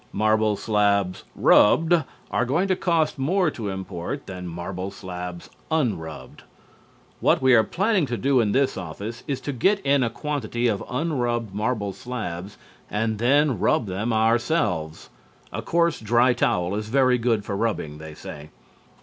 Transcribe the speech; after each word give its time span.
"Marble 0.13 0.55
slabs, 0.55 1.25
rubbed" 1.35 1.93
are 2.31 2.43
going 2.43 2.67
to 2.67 2.75
cost 2.75 3.19
more 3.19 3.51
to 3.51 3.69
import 3.69 4.25
than 4.25 4.47
"marble 4.47 4.89
slabs, 4.89 5.51
unrubbed." 5.69 6.41
What 7.19 7.39
we 7.39 7.53
are 7.53 7.63
planning 7.63 8.07
to 8.07 8.17
do 8.17 8.39
in 8.39 8.51
this 8.51 8.77
office 8.77 9.23
is 9.27 9.39
to 9.41 9.53
get 9.53 9.79
in 9.81 10.01
a 10.01 10.09
quantity 10.09 10.65
of 10.65 10.83
unrubbed 10.89 11.53
marble 11.53 11.93
slabs 11.93 12.57
and 12.89 13.19
then 13.19 13.59
rub 13.59 13.85
them 13.85 14.11
ourselves. 14.11 15.11
A 15.53 15.61
coarse, 15.61 15.99
dry 15.99 16.33
towel 16.33 16.73
is 16.73 16.89
very 16.89 17.19
good 17.19 17.45
for 17.45 17.55
rubbing, 17.55 17.99
they 17.99 18.15
say. 18.15 18.49